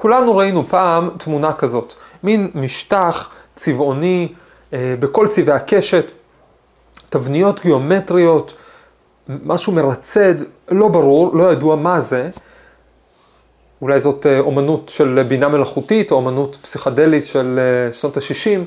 כולנו 0.00 0.36
ראינו 0.36 0.62
פעם 0.62 1.10
תמונה 1.18 1.52
כזאת, 1.52 1.94
מין 2.22 2.50
משטח 2.54 3.30
צבעוני 3.54 4.32
אה, 4.72 4.94
בכל 5.00 5.28
צבעי 5.28 5.54
הקשת, 5.56 6.12
תבניות 7.08 7.60
גיאומטריות, 7.60 8.52
משהו 9.28 9.72
מרצד, 9.72 10.34
לא 10.68 10.88
ברור, 10.88 11.36
לא 11.36 11.52
ידוע 11.52 11.76
מה 11.76 12.00
זה. 12.00 12.30
אולי 13.82 14.00
זאת 14.00 14.26
אה, 14.26 14.38
אומנות 14.38 14.88
של 14.88 15.24
בינה 15.28 15.48
מלאכותית 15.48 16.10
או 16.10 16.16
אומנות 16.16 16.56
פסיכדלית 16.56 17.24
של 17.24 17.58
אה, 17.58 17.94
שנות 17.94 18.16
ה-60. 18.16 18.60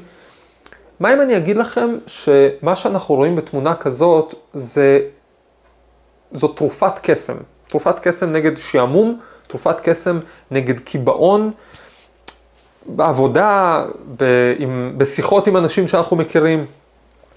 מה 1.00 1.14
אם 1.14 1.22
אני 1.22 1.38
אגיד 1.38 1.58
לכם 1.58 1.90
שמה 2.08 2.76
שאנחנו 2.76 3.16
רואים 3.16 3.36
בתמונה 3.36 3.76
כזאת 3.76 4.36
זה, 4.54 5.00
זאת 6.32 6.58
תרופת 6.58 7.00
קסם. 7.04 7.38
תרופת 7.68 8.00
קסם 8.00 8.32
נגד 8.32 8.58
שעמום, 8.58 9.20
תרופת 9.54 9.80
קסם 9.80 10.20
נגד 10.52 10.80
קיבעון. 10.80 11.52
בעבודה, 12.86 13.86
ב, 14.18 14.24
עם, 14.60 14.94
בשיחות 14.98 15.48
עם 15.48 15.58
אנשים 15.58 15.88
שאנחנו 15.88 16.18
מכירים, 16.18 16.66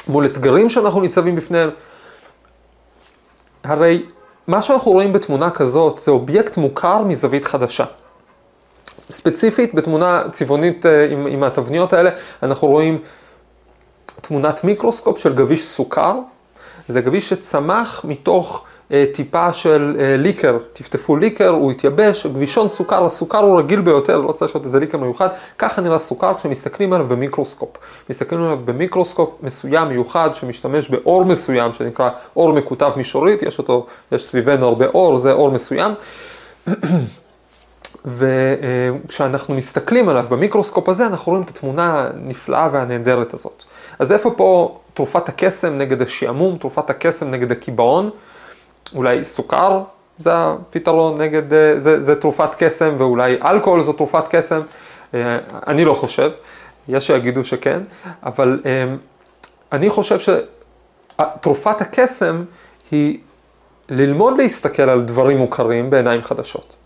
מול 0.09 0.27
אתגרים 0.27 0.69
שאנחנו 0.69 1.01
ניצבים 1.01 1.37
בפניהם. 1.37 1.71
הרי 3.65 4.03
מה 4.47 4.63
שאנחנו 4.63 4.93
רואים 4.93 5.13
בתמונה 5.13 5.51
כזאת 5.51 5.99
זה 5.99 6.11
אובייקט 6.11 6.57
מוכר 6.57 7.05
מזווית 7.05 7.45
חדשה. 7.45 7.85
ספציפית, 9.11 9.75
בתמונה 9.75 10.23
צבעונית 10.33 10.87
אה, 10.87 11.09
עם, 11.11 11.27
עם 11.27 11.43
התבניות 11.43 11.93
האלה, 11.93 12.11
אנחנו 12.43 12.69
רואים 12.69 12.99
תמונת 14.21 14.65
מיקרוסקופ 14.65 15.19
של 15.19 15.35
גביש 15.35 15.65
סוכר. 15.65 16.13
זה 16.89 17.01
גביש 17.01 17.29
שצמח 17.29 18.05
מתוך 18.05 18.65
טיפה 19.13 19.53
של 19.53 19.97
אה, 20.01 20.17
ליקר, 20.17 20.59
טפטפו 20.73 21.17
ליקר, 21.17 21.49
הוא 21.49 21.71
התייבש, 21.71 22.27
גבישון 22.27 22.69
סוכר, 22.69 23.05
הסוכר 23.05 23.39
הוא 23.39 23.59
רגיל 23.59 23.81
ביותר, 23.81 24.19
לא 24.19 24.33
צריך 24.33 24.55
להיות 24.55 24.65
איזה 24.65 24.81
ליקר 24.81 24.99
מיוחד, 24.99 25.29
ככה 25.59 25.81
נראה 25.81 25.99
סוכר 25.99 26.35
כשמסתכלים 26.35 26.93
עליו 26.93 27.07
במיקרוסקופ. 27.07 27.69
מסתכלים 28.11 28.43
עליו 28.43 28.59
במיקרוסקופ 28.65 29.31
מסוים, 29.43 29.89
מיוחד, 29.89 30.31
שמשתמש 30.33 30.89
באור 30.89 31.25
מסוים, 31.25 31.73
שנקרא 31.73 32.11
אור 32.37 32.53
מקוטב 32.53 32.93
מישורית, 32.97 33.43
יש 33.43 33.59
אותו, 33.59 33.87
יש 34.13 34.25
סביבנו 34.25 34.67
הרבה 34.67 34.87
אור, 34.87 35.19
זה 35.19 35.33
אור 35.33 35.51
מסוים. 35.51 35.93
וכשאנחנו 38.05 39.55
מסתכלים 39.55 40.09
עליו 40.09 40.27
במיקרוסקופ 40.29 40.89
הזה, 40.89 41.07
אנחנו 41.07 41.31
רואים 41.33 41.45
את 41.45 41.51
התמונה 41.51 42.11
הנפלאה 42.15 42.69
והנהדרת 42.73 43.35
הזאת. 43.35 43.65
אז 43.99 44.13
איפה 44.13 44.31
פה 44.37 44.79
תרופת 44.95 45.29
הקסם 45.29 45.79
נגד 45.79 46.03
השעמום, 46.03 46.59
תרופת 46.59 46.91
הקסם 46.91 47.31
נגד 47.31 47.53
הקיבעון? 47.53 48.11
אולי 48.95 49.25
סוכר 49.25 49.83
זה 50.19 50.31
הפתרון 50.35 51.21
נגד, 51.21 51.53
אה, 51.53 51.79
זה, 51.79 52.01
זה 52.01 52.21
תרופת 52.21 52.51
קסם, 52.59 52.95
ואולי 52.99 53.37
אלכוהול 53.43 53.83
זו 53.83 53.93
תרופת 53.93 54.25
קסם. 54.29 54.61
אה, 55.15 55.39
אני 55.67 55.85
לא 55.85 55.95
חושב, 55.95 56.31
יש 56.89 57.07
שיגידו 57.07 57.45
שכן, 57.45 57.81
אבל 58.23 58.61
אה, 58.67 58.95
אני 59.73 59.91
חושב 59.91 60.19
שתרופת 60.19 61.81
הקסם 61.81 62.45
היא 62.91 63.19
ללמוד 63.89 64.37
להסתכל 64.39 64.83
על 64.83 65.03
דברים 65.03 65.39
מוכרים 65.39 65.91
בעיניים 65.91 66.23
חדשות. 66.23 66.77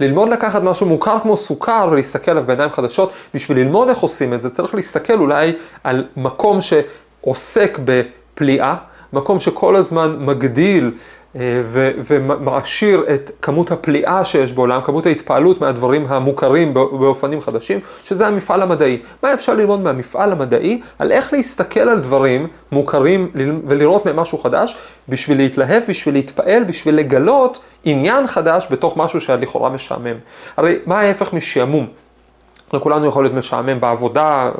ללמוד 0.00 0.28
לקחת 0.28 0.62
משהו 0.62 0.86
מוכר 0.86 1.20
כמו 1.20 1.36
סוכר 1.36 1.88
ולהסתכל 1.90 2.30
עליו 2.30 2.44
בעיניים 2.46 2.70
חדשות, 2.70 3.12
בשביל 3.34 3.58
ללמוד 3.58 3.88
איך 3.88 3.98
עושים 3.98 4.34
את 4.34 4.42
זה 4.42 4.50
צריך 4.50 4.74
להסתכל 4.74 5.18
אולי 5.18 5.52
על 5.84 6.06
מקום 6.16 6.58
שעוסק 6.60 7.78
בפליאה, 7.84 8.74
מקום 9.12 9.40
שכל 9.40 9.76
הזמן 9.76 10.16
מגדיל 10.18 10.92
אה, 11.36 11.62
ומעשיר 12.06 13.04
את 13.14 13.30
כמות 13.42 13.70
הפליאה 13.70 14.24
שיש 14.24 14.52
בעולם, 14.52 14.80
כמות 14.82 15.06
ההתפעלות 15.06 15.60
מהדברים 15.60 16.06
המוכרים 16.08 16.74
באופנים 16.74 17.40
חדשים, 17.40 17.80
שזה 18.04 18.26
המפעל 18.26 18.62
המדעי. 18.62 18.98
מה 19.22 19.34
אפשר 19.34 19.54
ללמוד 19.54 19.80
מהמפעל 19.80 20.32
המדעי? 20.32 20.80
על 20.98 21.12
איך 21.12 21.32
להסתכל 21.32 21.80
על 21.80 22.00
דברים 22.00 22.46
מוכרים 22.72 23.30
ולראות 23.66 24.06
מהם 24.06 24.16
משהו 24.16 24.38
חדש, 24.38 24.76
בשביל 25.08 25.36
להתלהב, 25.36 25.82
בשביל 25.88 26.14
להתפעל, 26.14 26.64
בשביל 26.64 26.94
לגלות 26.94 27.58
עניין 27.84 28.26
חדש 28.26 28.66
בתוך 28.70 28.96
משהו 28.96 29.20
שהיה 29.20 29.38
לכאורה 29.38 29.70
משעמם. 29.70 30.16
הרי 30.56 30.78
מה 30.86 31.00
ההפך 31.00 31.32
משעמום? 31.32 31.86
לכולנו 32.72 33.06
יכול 33.06 33.24
להיות 33.24 33.34
משעמם 33.34 33.80
בעבודה, 33.80 34.50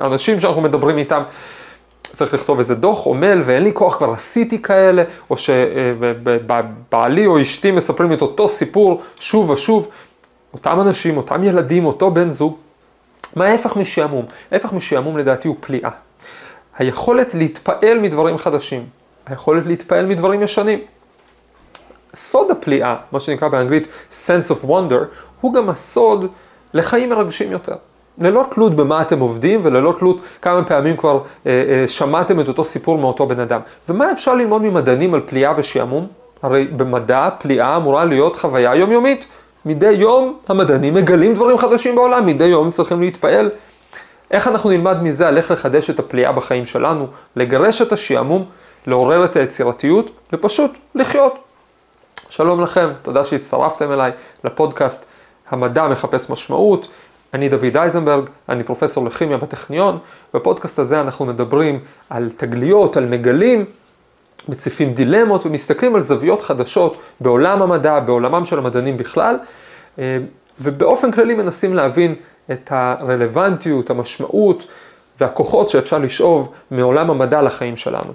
אנשים 0.00 0.40
שאנחנו 0.40 0.60
מדברים 0.60 0.98
איתם. 0.98 1.22
צריך 2.14 2.34
לכתוב 2.34 2.58
איזה 2.58 2.74
דוח 2.74 3.06
או 3.06 3.14
מייל 3.14 3.42
ואין 3.44 3.62
לי 3.62 3.72
כוח, 3.72 3.96
כבר 3.96 4.10
עשיתי 4.10 4.62
כאלה, 4.62 5.02
או 5.30 5.36
שבעלי 5.36 7.26
או 7.26 7.42
אשתי 7.42 7.70
מספרים 7.70 8.12
את 8.12 8.22
אותו 8.22 8.48
סיפור 8.48 9.02
שוב 9.18 9.50
ושוב, 9.50 9.88
אותם 10.52 10.80
אנשים, 10.80 11.16
אותם 11.16 11.44
ילדים, 11.44 11.84
אותו 11.84 12.10
בן 12.10 12.30
זוג, 12.30 12.56
מה 13.36 13.44
ההפך 13.44 13.76
משעמום? 13.76 14.26
ההפך 14.52 14.72
משעמום 14.72 15.18
לדעתי 15.18 15.48
הוא 15.48 15.56
פליאה. 15.60 15.90
היכולת 16.78 17.34
להתפעל 17.34 17.98
מדברים 17.98 18.38
חדשים, 18.38 18.86
היכולת 19.26 19.66
להתפעל 19.66 20.06
מדברים 20.06 20.42
ישנים. 20.42 20.78
סוד 22.14 22.50
הפליאה, 22.50 22.96
מה 23.12 23.20
שנקרא 23.20 23.48
באנגלית 23.48 23.88
sense 24.10 24.50
of 24.50 24.64
wonder, 24.64 25.04
הוא 25.40 25.54
גם 25.54 25.68
הסוד 25.68 26.26
לחיים 26.74 27.10
מרגשים 27.10 27.52
יותר. 27.52 27.74
ללא 28.18 28.44
תלות 28.50 28.74
במה 28.74 29.02
אתם 29.02 29.20
עובדים 29.20 29.60
וללא 29.62 29.94
תלות 29.98 30.20
כמה 30.42 30.64
פעמים 30.64 30.96
כבר 30.96 31.20
אה, 31.46 31.50
אה, 31.68 31.88
שמעתם 31.88 32.40
את 32.40 32.48
אותו 32.48 32.64
סיפור 32.64 32.98
מאותו 32.98 33.26
בן 33.26 33.40
אדם. 33.40 33.60
ומה 33.88 34.12
אפשר 34.12 34.34
ללמוד 34.34 34.62
ממדענים 34.62 35.14
על 35.14 35.20
פליאה 35.26 35.52
ושעמום? 35.56 36.06
הרי 36.42 36.64
במדע 36.64 37.28
פליאה 37.38 37.76
אמורה 37.76 38.04
להיות 38.04 38.36
חוויה 38.36 38.74
יומיומית. 38.74 39.26
מדי 39.66 39.90
יום 39.90 40.38
המדענים 40.48 40.94
מגלים 40.94 41.34
דברים 41.34 41.58
חדשים 41.58 41.94
בעולם, 41.94 42.26
מדי 42.26 42.44
יום 42.44 42.70
צריכים 42.70 43.00
להתפעל. 43.00 43.50
איך 44.30 44.48
אנחנו 44.48 44.70
נלמד 44.70 45.02
מזה 45.02 45.28
על 45.28 45.36
איך 45.36 45.50
לחדש 45.50 45.90
את 45.90 45.98
הפליאה 45.98 46.32
בחיים 46.32 46.66
שלנו, 46.66 47.06
לגרש 47.36 47.82
את 47.82 47.92
השעמום, 47.92 48.44
לעורר 48.86 49.24
את 49.24 49.36
היצירתיות 49.36 50.10
ופשוט 50.32 50.70
לחיות. 50.94 51.38
שלום 52.28 52.60
לכם, 52.60 52.90
תודה 53.02 53.24
שהצטרפתם 53.24 53.92
אליי 53.92 54.12
לפודקאסט 54.44 55.04
המדע 55.50 55.88
מחפש 55.88 56.30
משמעות. 56.30 56.88
אני 57.34 57.48
דוד 57.48 57.76
אייזנברג, 57.76 58.24
אני 58.48 58.62
פרופסור 58.62 59.04
לכימיה 59.04 59.36
בטכניון. 59.36 59.98
בפודקאסט 60.34 60.78
הזה 60.78 61.00
אנחנו 61.00 61.24
מדברים 61.24 61.80
על 62.10 62.30
תגליות, 62.36 62.96
על 62.96 63.06
מגלים, 63.06 63.64
מציפים 64.48 64.94
דילמות 64.94 65.46
ומסתכלים 65.46 65.94
על 65.94 66.00
זוויות 66.00 66.42
חדשות 66.42 66.96
בעולם 67.20 67.62
המדע, 67.62 68.00
בעולמם 68.00 68.44
של 68.44 68.58
המדענים 68.58 68.96
בכלל, 68.96 69.38
אה, 69.98 70.18
ובאופן 70.60 71.12
כללי 71.12 71.34
מנסים 71.34 71.74
להבין 71.74 72.14
את 72.52 72.72
הרלוונטיות, 72.72 73.90
המשמעות 73.90 74.66
והכוחות 75.20 75.68
שאפשר 75.68 75.98
לשאוב 75.98 76.52
מעולם 76.70 77.10
המדע 77.10 77.42
לחיים 77.42 77.76
שלנו. 77.76 78.12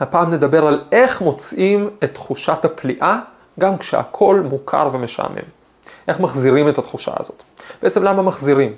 הפעם 0.00 0.30
נדבר 0.30 0.66
על 0.66 0.84
איך 0.92 1.20
מוצאים 1.20 1.90
את 2.04 2.14
תחושת 2.14 2.64
הפליאה 2.64 3.18
גם 3.60 3.78
כשהכול 3.78 4.40
מוכר 4.40 4.90
ומשעמם. 4.92 5.57
איך 6.08 6.20
מחזירים 6.20 6.68
את 6.68 6.78
התחושה 6.78 7.12
הזאת. 7.16 7.42
בעצם 7.82 8.02
למה 8.02 8.22
מחזירים? 8.22 8.72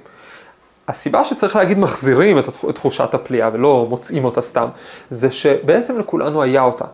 הסיבה 0.88 1.24
שצריך 1.24 1.56
להגיד 1.56 1.78
מחזירים 1.78 2.38
את 2.38 2.48
תחושת 2.74 3.14
הפליאה 3.14 3.50
ולא 3.52 3.86
מוצאים 3.88 4.24
אותה 4.24 4.42
סתם, 4.42 4.66
זה 5.10 5.30
שבעצם 5.30 5.98
לכולנו 5.98 6.42
היה 6.42 6.62
אותה. 6.62 6.84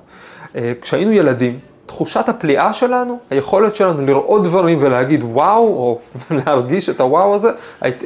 אה, 0.57 0.73
כשהיינו 0.81 1.13
ילדים, 1.13 1.59
תחושת 1.87 2.29
הפליאה 2.29 2.73
שלנו, 2.73 3.19
היכולת 3.31 3.77
שלנו 3.77 4.07
לראות 4.07 4.43
דברים 4.43 4.79
ולהגיד 4.81 5.25
וואו, 5.25 5.67
או 5.67 5.99
להרגיש 6.47 6.89
את 6.89 7.01
הוואו 7.01 7.35
הזה, 7.35 7.51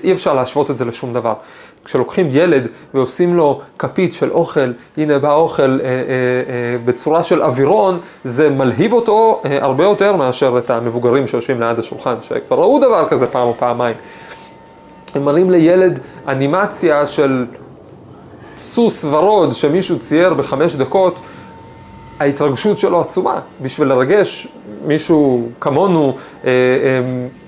אי 0.04 0.12
אפשר 0.12 0.34
להשוות 0.34 0.70
את 0.70 0.76
זה 0.76 0.84
לשום 0.84 1.12
דבר. 1.12 1.34
כשלוקחים 1.84 2.28
ילד 2.30 2.68
ועושים 2.94 3.36
לו 3.36 3.60
כפית 3.78 4.12
של 4.12 4.30
אוכל, 4.30 4.72
הנה 4.96 5.18
בא 5.18 5.32
אוכל 5.32 5.62
אה, 5.62 5.86
אה, 5.86 5.90
אה, 5.90 6.02
בצורה 6.84 7.24
של 7.24 7.42
אווירון, 7.42 8.00
זה 8.24 8.50
מלהיב 8.50 8.92
אותו 8.92 9.42
אה, 9.44 9.58
הרבה 9.62 9.84
יותר 9.84 10.16
מאשר 10.16 10.58
את 10.58 10.70
המבוגרים 10.70 11.26
שיושבים 11.26 11.60
ליד 11.60 11.78
השולחן, 11.78 12.14
שכבר 12.22 12.56
ראו 12.56 12.78
דבר 12.78 13.08
כזה 13.08 13.26
פעם 13.26 13.48
או 13.48 13.54
פעמיים. 13.58 13.96
הם 15.14 15.24
מראים 15.24 15.50
לילד 15.50 16.00
אנימציה 16.28 17.06
של 17.06 17.46
סוס 18.58 19.04
ורוד 19.04 19.52
שמישהו 19.52 19.98
צייר 19.98 20.34
בחמש 20.34 20.74
דקות, 20.74 21.20
ההתרגשות 22.20 22.78
שלו 22.78 23.00
עצומה. 23.00 23.40
בשביל 23.62 23.88
לרגש 23.88 24.48
מישהו 24.86 25.48
כמונו 25.60 26.16
אה, 26.44 26.50
אה, 26.50 26.52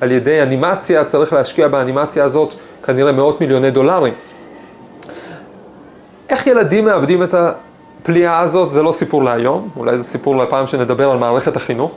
על 0.00 0.10
ידי 0.10 0.42
אנימציה, 0.42 1.04
צריך 1.04 1.32
להשקיע 1.32 1.68
באנימציה 1.68 2.24
הזאת 2.24 2.54
כנראה 2.84 3.12
מאות 3.12 3.40
מיליוני 3.40 3.70
דולרים. 3.70 4.14
איך 6.28 6.46
ילדים 6.46 6.84
מאבדים 6.84 7.22
את 7.22 7.34
הפליאה 7.34 8.40
הזאת, 8.40 8.70
זה 8.70 8.82
לא 8.82 8.92
סיפור 8.92 9.24
להיום, 9.24 9.68
אולי 9.76 9.98
זה 9.98 10.04
סיפור 10.04 10.36
לפעם 10.36 10.66
שנדבר 10.66 11.10
על 11.10 11.18
מערכת 11.18 11.56
החינוך. 11.56 11.96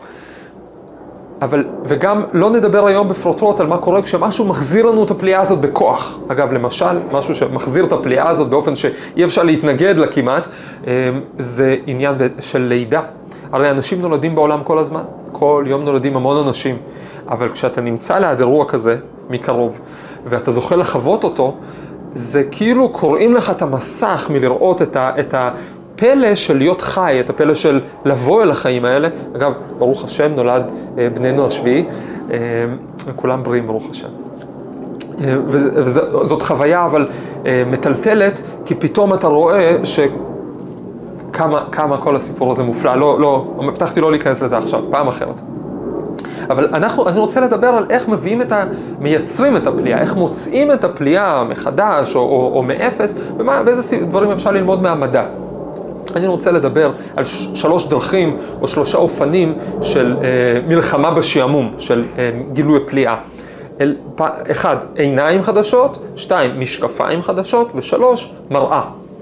אבל, 1.45 1.65
וגם 1.85 2.21
לא 2.33 2.49
נדבר 2.49 2.87
היום 2.87 3.09
בפרוטרוט 3.09 3.59
על 3.59 3.67
מה 3.67 3.77
קורה 3.77 4.01
כשמשהו 4.01 4.45
מחזיר 4.45 4.85
לנו 4.85 5.03
את 5.03 5.11
הפליאה 5.11 5.41
הזאת 5.41 5.59
בכוח. 5.59 6.19
אגב, 6.27 6.53
למשל, 6.53 6.99
משהו 7.11 7.35
שמחזיר 7.35 7.85
את 7.85 7.91
הפליאה 7.91 8.29
הזאת 8.29 8.49
באופן 8.49 8.75
שאי 8.75 9.23
אפשר 9.23 9.43
להתנגד 9.43 9.97
לה 9.97 10.07
כמעט, 10.07 10.47
אמ, 10.87 10.91
זה 11.39 11.75
עניין 11.85 12.15
של 12.39 12.61
לידה. 12.61 13.01
הרי 13.51 13.71
אנשים 13.71 14.01
נולדים 14.01 14.35
בעולם 14.35 14.63
כל 14.63 14.79
הזמן, 14.79 15.03
כל 15.31 15.63
יום 15.67 15.83
נולדים 15.83 16.15
המון 16.15 16.47
אנשים. 16.47 16.77
אבל 17.29 17.49
כשאתה 17.49 17.81
נמצא 17.81 18.19
ליד 18.19 18.39
אירוע 18.39 18.65
כזה, 18.65 18.97
מקרוב, 19.29 19.79
ואתה 20.25 20.51
זוכה 20.51 20.75
לחוות 20.75 21.23
אותו, 21.23 21.53
זה 22.13 22.43
כאילו 22.51 22.89
קוראים 22.89 23.33
לך 23.33 23.49
את 23.49 23.61
המסך 23.61 24.29
מלראות 24.33 24.81
את, 24.81 24.95
ה, 24.95 25.11
את 25.19 25.33
הפלא 25.95 26.35
של 26.35 26.57
להיות 26.57 26.81
חי, 26.81 27.17
את 27.19 27.29
הפלא 27.29 27.55
של 27.55 27.81
לבוא 28.05 28.43
אל 28.43 28.51
החיים 28.51 28.85
האלה. 28.85 29.07
אגב, 29.35 29.53
ברוך 29.77 30.05
השם, 30.05 30.31
נולד 30.35 30.71
אה, 30.97 31.07
בנינו 31.09 31.47
השביעי, 31.47 31.85
אה, 32.31 32.37
וכולם 33.05 33.43
בריאים, 33.43 33.67
ברוך 33.67 33.89
השם. 33.91 34.07
אה, 35.23 35.35
וזאת 35.47 36.41
חוויה 36.41 36.85
אבל 36.85 37.07
אה, 37.45 37.63
מטלטלת, 37.71 38.41
כי 38.65 38.75
פתאום 38.75 39.13
אתה 39.13 39.27
רואה 39.27 39.77
שכמה 41.31 41.97
כל 41.97 42.15
הסיפור 42.15 42.51
הזה 42.51 42.63
מופלא. 42.63 42.95
לא, 42.95 43.19
לא, 43.19 43.45
הבטחתי 43.57 44.01
לא 44.01 44.11
להיכנס 44.11 44.41
לזה 44.41 44.57
עכשיו, 44.57 44.81
פעם 44.89 45.07
אחרת. 45.07 45.41
אבל 46.49 46.67
אנחנו, 46.73 47.09
אני 47.09 47.19
רוצה 47.19 47.41
לדבר 47.41 47.67
על 47.67 47.85
איך 47.89 48.09
מביאים 48.09 48.41
את 48.41 48.51
ה... 48.51 48.63
מייצרים 48.99 49.57
את 49.57 49.67
הפליאה, 49.67 50.01
איך 50.01 50.15
מוצאים 50.15 50.71
את 50.71 50.83
הפליאה 50.83 51.43
מחדש 51.43 52.15
או, 52.15 52.21
או, 52.21 52.51
או 52.55 52.63
מאפס, 52.63 53.15
ומה, 53.37 53.61
ואיזה 53.65 53.97
דברים 54.05 54.31
אפשר 54.31 54.51
ללמוד 54.51 54.81
מהמדע. 54.81 55.23
אני 56.15 56.27
רוצה 56.27 56.51
לדבר 56.51 56.91
על 57.15 57.25
שלוש 57.53 57.85
דרכים 57.85 58.37
או 58.61 58.67
שלושה 58.67 58.97
אופנים 58.97 59.57
של 59.81 60.15
אה, 60.23 60.61
מלחמה 60.67 61.11
בשעמום, 61.11 61.73
של 61.77 62.05
אה, 62.17 62.31
גילוי 62.53 62.79
פליאה. 62.85 63.15
אל, 63.81 63.97
פ, 64.15 64.21
אחד, 64.51 64.77
עיניים 64.95 65.41
חדשות, 65.41 65.97
שתיים, 66.15 66.59
משקפיים 66.59 67.21
חדשות, 67.21 67.71
ושלוש, 67.75 68.31
מראה. 68.49 68.81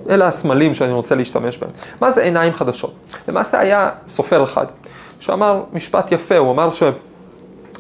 אלה 0.09 0.27
הסמלים 0.27 0.75
שאני 0.75 0.93
רוצה 0.93 1.15
להשתמש 1.15 1.57
בהם. 1.57 1.69
מה 2.01 2.11
זה 2.11 2.21
עיניים 2.21 2.53
חדשות? 2.53 2.93
למעשה 3.27 3.59
היה 3.59 3.89
סופר 4.07 4.43
אחד 4.43 4.65
שאמר 5.19 5.63
משפט 5.73 6.11
יפה, 6.11 6.37
הוא 6.37 6.51
אמר 6.51 6.69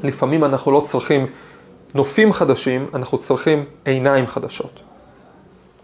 שלפעמים 0.01 0.43
אנחנו 0.43 0.71
לא 0.71 0.79
צריכים 0.87 1.27
נופים 1.95 2.33
חדשים, 2.33 2.85
אנחנו 2.93 3.17
צריכים 3.17 3.65
עיניים 3.85 4.27
חדשות. 4.27 4.79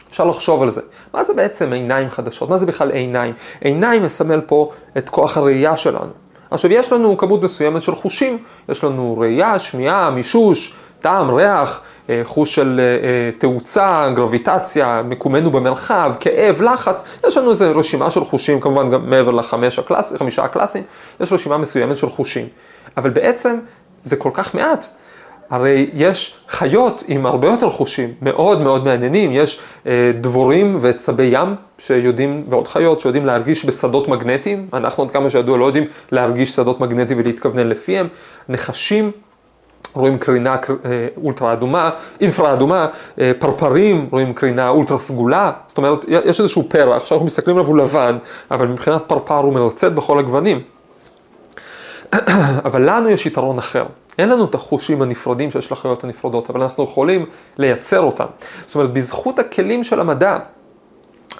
אפשר 0.09 0.25
לחשוב 0.25 0.61
על 0.61 0.71
זה. 0.71 0.81
מה 1.13 1.23
זה 1.23 1.33
בעצם 1.33 1.73
עיניים 1.73 2.09
חדשות? 2.09 2.49
מה 2.49 2.57
זה 2.57 2.65
בכלל 2.65 2.91
עיניים? 2.91 3.33
עיניים 3.61 4.03
מסמל 4.03 4.41
פה 4.41 4.71
את 4.97 5.09
כוח 5.09 5.37
הראייה 5.37 5.77
שלנו. 5.77 6.11
עכשיו, 6.51 6.71
יש 6.71 6.91
לנו 6.91 7.17
כמות 7.17 7.43
מסוימת 7.43 7.81
של 7.81 7.95
חושים. 7.95 8.37
יש 8.69 8.83
לנו 8.83 9.17
ראייה, 9.17 9.59
שמיעה, 9.59 10.09
מישוש, 10.09 10.73
טעם, 10.99 11.35
ריח, 11.35 11.81
אה, 12.09 12.21
חוש 12.23 12.55
של 12.55 12.79
אה, 12.79 12.83
אה, 12.83 13.31
תאוצה, 13.37 14.09
גרביטציה, 14.15 15.01
מקומנו 15.05 15.51
במרחב, 15.51 16.13
כאב, 16.19 16.61
לחץ. 16.61 17.03
יש 17.27 17.37
לנו 17.37 17.49
איזו 17.49 17.71
רשימה 17.75 18.11
של 18.11 18.23
חושים, 18.23 18.59
כמובן 18.59 18.91
גם 18.91 19.09
מעבר 19.09 19.31
לחמישה 19.31 19.81
הקלאס, 19.81 20.13
הקלאסים, 20.37 20.83
יש 21.19 21.33
רשימה 21.33 21.57
מסוימת 21.57 21.97
של 21.97 22.09
חושים. 22.09 22.47
אבל 22.97 23.09
בעצם 23.09 23.59
זה 24.03 24.15
כל 24.15 24.31
כך 24.33 24.55
מעט. 24.55 24.87
הרי 25.49 25.89
יש 25.93 26.35
חיות 26.49 27.03
עם 27.07 27.25
הרבה 27.25 27.47
יותר 27.47 27.69
חושים, 27.69 28.13
מאוד 28.21 28.61
מאוד 28.61 28.85
מעניינים, 28.85 29.31
יש 29.33 29.59
אה, 29.87 30.11
דבורים 30.21 30.77
וצבי 30.81 31.29
ים 31.31 31.55
שיודעים, 31.77 32.43
ועוד 32.49 32.67
חיות 32.67 32.99
שיודעים 32.99 33.25
להרגיש 33.25 33.65
בשדות 33.65 34.07
מגנטיים, 34.07 34.67
אנחנו 34.73 35.03
עד 35.03 35.11
כמה 35.11 35.29
שידוע 35.29 35.57
לא 35.57 35.65
יודעים 35.65 35.83
להרגיש 36.11 36.55
שדות 36.55 36.79
מגנטיים 36.79 37.19
ולהתכוונן 37.19 37.67
לפיהם, 37.67 38.07
נחשים 38.49 39.11
רואים 39.93 40.17
קרינה 40.17 40.55
אה, 40.85 41.07
אולטרה 41.23 41.53
אדומה, 41.53 41.89
אינפרה 42.21 42.53
אדומה, 42.53 42.87
אה, 43.19 43.31
פרפרים 43.39 44.07
רואים 44.11 44.33
קרינה 44.33 44.69
אולטרה 44.69 44.97
סגולה, 44.97 45.51
זאת 45.67 45.77
אומרת 45.77 46.05
יש 46.07 46.39
איזשהו 46.39 46.69
פרח. 46.69 47.05
שאנחנו 47.05 47.25
מסתכלים 47.25 47.55
עליו 47.57 47.67
הוא 47.67 47.77
לבן, 47.77 48.17
אבל 48.51 48.67
מבחינת 48.67 49.01
פרפר 49.07 49.37
הוא 49.37 49.53
מרצד 49.53 49.95
בכל 49.95 50.19
הגוונים. 50.19 50.61
אבל 52.65 52.89
לנו 52.89 53.09
יש 53.09 53.25
יתרון 53.25 53.57
אחר. 53.57 53.85
אין 54.19 54.29
לנו 54.29 54.45
את 54.45 54.55
החושים 54.55 55.01
הנפרדים 55.01 55.51
שיש 55.51 55.71
לחיות 55.71 56.03
הנפרדות, 56.03 56.49
אבל 56.49 56.61
אנחנו 56.61 56.83
יכולים 56.83 57.25
לייצר 57.57 57.99
אותם. 57.99 58.25
זאת 58.65 58.75
אומרת, 58.75 58.93
בזכות 58.93 59.39
הכלים 59.39 59.83
של 59.83 59.99
המדע, 59.99 60.37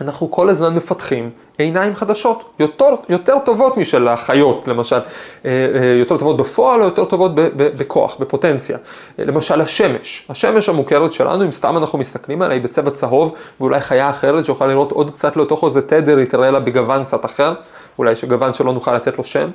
אנחנו 0.02 0.31
כל 0.31 0.50
הזמן 0.50 0.76
מפתחים 0.76 1.30
עיניים 1.58 1.96
חדשות, 1.96 2.44
יותר, 2.60 2.96
יותר 3.10 3.40
טובות 3.46 3.78
משל 3.78 4.08
החיות, 4.08 4.68
למשל, 4.68 4.96
אה, 4.96 5.02
אה, 5.46 5.96
יותר 6.00 6.18
טובות 6.18 6.38
בפועל 6.38 6.81
או 6.81 6.86
יותר 6.86 7.06
טובות 7.06 7.31
בכוח, 7.56 8.18
בפוטנציה. 8.20 8.78
אה, 9.20 9.26
למשל 9.26 9.62
השמש, 9.62 10.26
השמש 10.30 10.70
המוכרת 10.70 11.12
שלנו, 11.12 11.46
אם 11.46 11.52
סתם 11.52 11.78
אנחנו 11.78 12.00
מסתכלים 12.00 12.42
עליה, 12.42 12.56
היא 12.56 12.64
בצבע 12.64 12.92
צהוב, 12.92 13.34
ואולי 13.60 13.81
חיה 13.81 14.10
אחרת 14.10 14.46
שיכולה 14.46 14.70
לראות 14.70 14.92
עוד 14.92 15.10
קצת 15.10 15.38
לתוך 15.38 15.64
איזה 15.64 15.81
תדר, 15.81 16.18
היא 16.18 16.28
תראה 16.28 16.52
לה 16.52 16.60
בגוון 16.60 17.04
קצת 17.04 17.26
אחר, 17.26 17.54
אולי 17.98 18.16
שגוון 18.16 18.54
שלא 18.54 18.74
נוכל 18.74 18.96
לתת 18.96 19.18
לו 19.18 19.24
שם. 19.24 19.50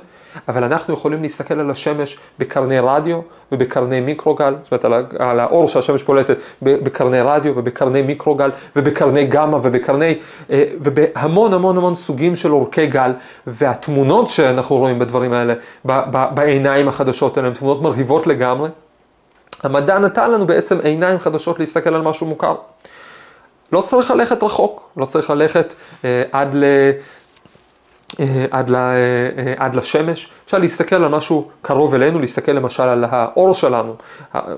אבל 0.47 0.63
אנחנו 0.63 0.93
יכולים 0.93 1.21
להסתכל 1.21 1.59
על 1.59 1.71
השמש 1.71 2.17
בקרני 2.39 2.79
רדיו 2.79 3.19
ובקרני 3.51 4.01
מיקרוגל, 4.01 4.55
זאת 4.63 4.83
אומרת 4.85 5.13
על 5.19 5.39
האור 5.39 5.67
שהשמש 5.67 6.03
פולטת 6.03 6.37
בקרני 6.61 7.21
רדיו 7.21 7.53
ובקרני 7.55 8.01
מיקרוגל 8.01 8.51
ובקרני 8.75 9.25
גמא 9.25 9.55
ובקרני, 9.55 10.19
אה, 10.49 10.63
ובהמון 10.81 11.53
המון 11.53 11.77
המון 11.77 11.95
סוגים 11.95 12.35
של 12.35 12.51
אורכי 12.51 12.87
גל, 12.87 13.11
והתמונות 13.47 14.29
שאנחנו 14.29 14.75
רואים 14.75 14.99
בדברים 14.99 15.33
האלה, 15.33 15.53
בעיניים 16.33 16.87
החדשות 16.87 17.37
האלה, 17.37 17.47
הן 17.47 17.53
תמונות 17.53 17.81
מרהיבות 17.81 18.27
לגמרי. 18.27 18.69
המדע 19.63 19.99
נתן 19.99 20.31
לנו 20.31 20.47
בעצם 20.47 20.79
עיניים 20.83 21.19
חדשות 21.19 21.59
להסתכל 21.59 21.95
על 21.95 22.01
משהו 22.01 22.27
מוכר. 22.27 22.55
לא 23.71 23.81
צריך 23.81 24.11
ללכת 24.11 24.43
רחוק, 24.43 24.89
לא 24.97 25.05
צריך 25.05 25.29
ללכת 25.29 25.73
אה, 26.05 26.23
עד 26.31 26.49
ל... 26.53 26.63
אה, 28.19 28.45
עד, 28.51 28.69
ל, 28.69 28.75
אה, 28.75 28.81
אה, 29.37 29.53
עד 29.57 29.75
לשמש, 29.75 30.29
אפשר 30.45 30.57
להסתכל 30.57 30.95
על 30.95 31.07
משהו 31.07 31.49
קרוב 31.61 31.93
אלינו, 31.93 32.19
להסתכל 32.19 32.51
למשל 32.51 32.83
על 32.83 33.05
האור 33.09 33.53
שלנו, 33.53 33.95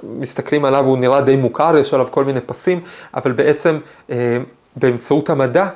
מסתכלים 0.03 0.65
עליו, 0.65 0.85
הוא 0.85 0.97
נראה 0.97 1.21
די 1.21 1.35
מוכר, 1.35 1.77
יש 1.77 1.93
עליו 1.93 2.07
כל 2.11 2.23
מיני 2.23 2.41
פסים, 2.41 2.81
אבל 3.13 3.31
בעצם 3.31 3.79
באמצעות 4.75 5.29
המדע, 5.29 5.67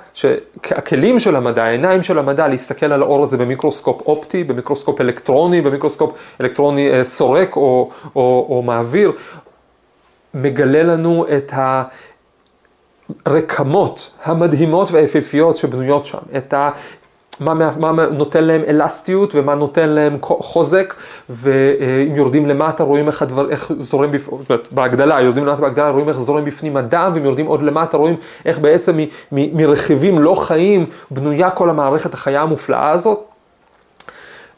הכלים 0.71 1.19
של 1.19 1.35
המדע, 1.35 1.63
העיניים 1.63 2.03
של 2.03 2.19
המדע, 2.19 2.47
להסתכל 2.47 2.85
על 2.85 3.01
האור 3.01 3.23
הזה 3.23 3.37
במיקרוסקופ 3.37 4.01
אופטי, 4.01 4.43
במיקרוסקופ 4.43 5.01
אלקטרוני, 5.01 5.61
במיקרוסקופ 5.61 6.17
אלקטרוני 6.41 6.89
סורק 7.03 7.55
או, 7.55 7.89
או, 8.15 8.47
או 8.49 8.61
מעביר, 8.61 9.11
מגלה 10.33 10.83
לנו 10.83 11.25
את 11.37 11.53
הרקמות 13.25 14.11
המדהימות 14.23 14.91
והיפיפיות 14.91 15.57
שבנויות 15.57 16.05
שם, 16.05 16.17
את 16.37 16.53
מה, 17.39 17.53
מה 17.77 18.05
נותן 18.07 18.43
להם 18.43 18.61
אלסטיות 18.67 19.35
ומה 19.35 19.55
נותן 19.55 19.89
להם 19.89 20.17
חוזק, 20.21 20.95
ואם 21.29 22.15
יורדים 22.15 22.45
למטה 22.45 22.83
רואים 22.83 23.07
איך, 23.07 23.21
הדבר, 23.21 23.49
איך 23.49 23.71
זורם, 23.79 24.11
בפ... 24.11 24.29
בהגדלה, 24.71 25.21
יורדים 25.21 25.45
למטה 25.45 25.61
בהגדלה 25.61 25.89
רואים 25.89 26.09
איך 26.09 26.19
זורם 26.19 26.45
בפנים 26.45 26.77
הדם, 26.77 27.11
ואם 27.15 27.25
יורדים 27.25 27.45
עוד 27.45 27.63
למטה 27.63 27.97
רואים 27.97 28.15
איך 28.45 28.59
בעצם 28.59 28.97
מ, 28.97 29.01
מ, 29.31 29.57
מרכיבים 29.57 30.19
לא 30.19 30.35
חיים 30.35 30.85
בנויה 31.11 31.49
כל 31.49 31.69
המערכת 31.69 32.13
החיה 32.13 32.41
המופלאה 32.41 32.89
הזאת. 32.89 33.30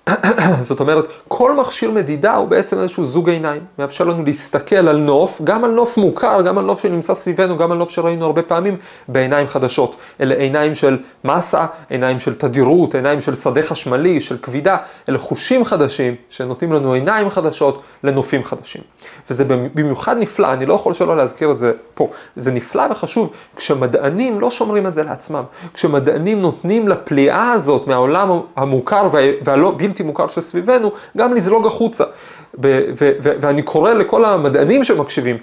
זאת 0.62 0.80
אומרת, 0.80 1.06
כל 1.28 1.56
מכשיר 1.56 1.92
מדידה 1.92 2.36
הוא 2.36 2.48
בעצם 2.48 2.80
איזשהו 2.80 3.06
זוג 3.06 3.30
עיניים, 3.30 3.62
מאפשר 3.80 4.04
לנו 4.04 4.24
להסתכל 4.24 4.88
על 4.88 4.98
נוף, 4.98 5.42
גם 5.44 5.64
על 5.64 5.72
נוף 5.72 5.98
מוכר, 5.98 6.42
גם 6.42 6.58
על 6.58 6.66
נוף 6.66 6.82
שנמצא 6.82 7.14
סביבנו, 7.14 7.58
גם 7.58 7.72
על 7.72 7.78
נוף 7.78 7.90
שראינו 7.90 8.26
הרבה 8.26 8.42
פעמים, 8.42 8.78
בעיניים 9.08 9.48
חדשות. 9.48 9.96
אלה 10.22 10.36
עיניים 10.36 10.76
של 10.76 10.98
מסה, 11.24 11.66
עיניים 11.90 12.20
של 12.20 12.36
תדירות, 12.36 12.96
עיניים 12.96 13.22
של 13.22 13.36
שדה 13.36 13.62
חשמלי, 13.62 14.22
של 14.22 14.38
כבידה, 14.38 14.78
אלה 15.10 15.20
חושים 15.20 15.66
חדשים 15.66 16.16
שנותנים 16.30 16.74
לנו 16.74 16.94
עיניים 16.94 17.30
חדשות 17.30 17.82
לנופים 18.04 18.44
חדשים. 18.44 18.82
וזה 19.30 19.44
במיוחד 19.48 20.18
נפלא, 20.18 20.54
אני 20.54 20.66
לא 20.66 20.74
יכול 20.74 20.94
שלא 20.94 21.18
להזכיר 21.18 21.52
את 21.52 21.58
זה 21.58 21.72
פה. 21.94 22.10
זה 22.36 22.52
נפלא 22.52 22.84
וחשוב 22.92 23.34
כשמדענים 23.56 24.40
לא 24.40 24.52
שומרים 24.52 24.88
את 24.88 24.94
זה 24.94 25.04
לעצמם, 25.04 25.44
כשמדענים 25.74 26.42
נותנים 26.42 26.88
לפליאה 26.88 27.52
הזאת 27.52 27.88
מהעולם 27.88 28.40
המוכר 28.56 29.08
והלא 29.44 29.72
בלתי 29.94 30.04
מוכר 30.04 30.28
שסביבנו, 30.28 30.92
גם 31.18 31.34
לזלוג 31.34 31.68
החוצה. 31.68 32.04
ואני 33.20 33.62
קורא 33.62 33.94
לכל 33.94 34.26
המדענים 34.26 34.84
שמקשיבים, 34.84 35.38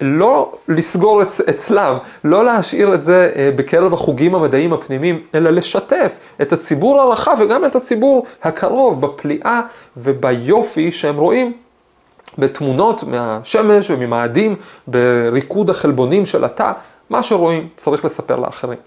לא 0.00 0.52
לסגור 0.68 1.22
אצ- 1.22 1.40
אצלם, 1.50 1.96
לא 2.24 2.44
להשאיר 2.44 2.94
את 2.94 3.02
זה 3.02 3.32
אה, 3.36 3.50
בקרב 3.56 3.94
החוגים 3.94 4.34
המדעיים 4.34 4.72
הפנימיים, 4.72 5.22
אלא 5.34 5.50
לשתף 5.50 6.18
את 6.42 6.52
הציבור 6.52 7.00
הרחב 7.00 7.36
וגם 7.38 7.64
את 7.64 7.76
הציבור 7.76 8.26
הקרוב 8.42 9.00
בפליאה 9.00 9.60
וביופי 9.96 10.92
שהם 10.92 11.16
רואים 11.16 11.52
בתמונות 12.38 13.04
מהשמש 13.04 13.90
וממאדים, 13.90 14.56
בריקוד 14.86 15.70
החלבונים 15.70 16.26
של 16.26 16.44
התא, 16.44 16.72
מה 17.10 17.22
שרואים 17.22 17.68
צריך 17.76 18.04
לספר 18.04 18.36
לאחרים. 18.36 18.78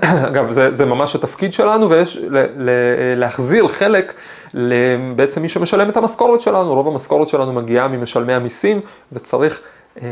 אגב, 0.00 0.50
זה, 0.50 0.72
זה 0.72 0.84
ממש 0.84 1.14
התפקיד 1.14 1.52
שלנו, 1.52 1.90
ויש 1.90 2.16
ל, 2.16 2.38
ל, 2.38 2.70
להחזיר 3.16 3.68
חלק 3.68 4.12
בעצם 5.16 5.42
מי 5.42 5.48
שמשלם 5.48 5.90
את 5.90 5.96
המשכורת 5.96 6.40
שלנו. 6.40 6.74
רוב 6.74 6.88
המשכורת 6.88 7.28
שלנו 7.28 7.52
מגיעה 7.52 7.88
ממשלמי 7.88 8.34
המיסים, 8.34 8.80
וצריך, 9.12 9.60
אה, 10.02 10.06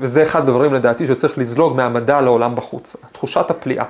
וזה 0.00 0.22
אחד 0.22 0.40
הדברים 0.40 0.74
לדעתי 0.74 1.06
שצריך 1.06 1.38
לזלוג 1.38 1.76
מהמדע 1.76 2.20
לעולם 2.20 2.56
בחוץ, 2.56 2.96
תחושת 3.12 3.50
הפליאה. 3.50 3.84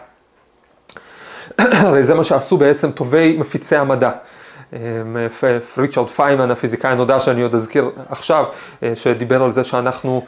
הרי 1.59 2.05
זה 2.05 2.15
מה 2.15 2.25
שעשו 2.25 2.57
בעצם 2.57 2.91
טובי 2.91 3.37
מפיצי 3.39 3.77
המדע. 3.77 4.11
ריצ'רד 5.79 6.11
פיימן, 6.11 6.51
הפיזיקאי 6.51 6.91
הנודע 6.91 7.21
שאני 7.21 7.43
עוד 7.43 7.55
אזכיר 7.55 7.91
עכשיו, 8.09 8.45
שדיבר 8.95 9.43
על 9.43 9.53
זה 9.53 9.65
שאנחנו, 9.65 10.23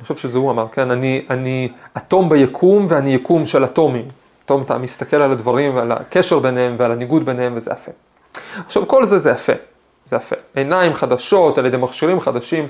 אני 0.00 0.06
חושב 0.06 0.16
שזה 0.16 0.38
הוא 0.38 0.50
אמר, 0.50 0.66
כן, 0.72 0.90
אני, 0.90 1.24
אני 1.30 1.68
אטום 1.96 2.28
ביקום 2.28 2.86
ואני 2.88 3.14
יקום 3.14 3.46
של 3.46 3.64
אטומים. 3.64 4.04
פתאום 4.44 4.62
אתה 4.62 4.78
מסתכל 4.78 5.16
על 5.16 5.32
הדברים 5.32 5.76
ועל 5.76 5.92
הקשר 5.92 6.38
ביניהם 6.38 6.74
ועל 6.78 6.92
הניגוד 6.92 7.26
ביניהם 7.26 7.52
וזה 7.56 7.70
יפה. 7.70 7.90
עכשיו 8.66 8.86
כל 8.86 9.04
זה 9.04 9.18
זה 9.18 9.30
יפה, 9.30 9.52
זה 10.06 10.16
יפה. 10.16 10.36
עיניים 10.54 10.94
חדשות 10.94 11.58
על 11.58 11.66
ידי 11.66 11.76
מכשירים 11.76 12.20
חדשים. 12.20 12.68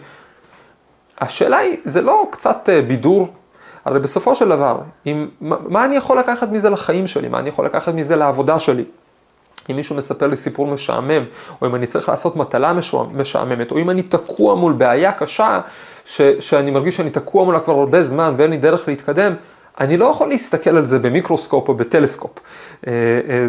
השאלה 1.20 1.56
היא, 1.56 1.76
זה 1.84 2.02
לא 2.02 2.28
קצת 2.30 2.68
בידור? 2.87 3.28
הרי 3.84 4.00
בסופו 4.00 4.34
של 4.34 4.49
דבר, 4.49 4.78
אם, 5.06 5.28
מה, 5.40 5.56
מה 5.68 5.84
אני 5.84 5.96
יכול 5.96 6.18
לקחת 6.18 6.49
מזה 6.49 6.70
לחיים 6.70 7.06
שלי? 7.06 7.28
מה 7.28 7.38
אני 7.38 7.49
יכול 7.49 7.66
לקחת 7.66 7.94
מזה 7.94 8.16
לעבודה 8.16 8.58
שלי? 8.58 8.84
אם 9.70 9.76
מישהו 9.76 9.96
מספר 9.96 10.26
לי 10.26 10.37
סיפור 10.37 10.66
משעמם, 10.66 11.25
או 11.62 11.66
אם 11.66 11.75
אני 11.75 11.87
צריך 11.87 12.08
לעשות 12.08 12.37
מטלה 12.37 12.72
משעממת, 13.12 13.70
או 13.70 13.78
אם 13.78 13.90
אני 13.90 14.02
תקוע 14.02 14.54
מול 14.54 14.72
בעיה 14.72 15.12
קשה, 15.12 15.60
ש, 16.04 16.23
שאני 16.23 16.71
מרגיש 16.71 16.97
שאני 16.97 17.11
תקוע 17.11 17.45
מולה 17.45 17.61
כבר 17.61 17.75
הרבה 17.75 18.02
זמן 18.02 18.35
ואין 18.37 18.50
לי 18.50 18.57
דרך 18.57 18.88
להתקדם, 18.88 19.35
אני 19.80 19.97
לא 19.97 20.04
יכול 20.04 20.28
להסתכל 20.28 20.76
על 20.76 20.85
זה 20.85 20.99
במיקרוסקופ 20.99 21.69
או 21.69 21.75
בטלסקופ. 21.75 22.30
אה, 22.87 22.92
אה, 23.28 23.47